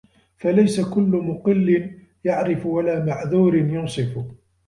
فَلَيْسَ 0.37 0.81
كُلُّ 0.81 1.11
مُقِلٍّ 1.17 1.91
يَعْرِفُ 2.25 2.65
وَلَا 2.65 3.05
مَعْذُورٍ 3.05 3.55
يُنْصِفُ 3.55 4.17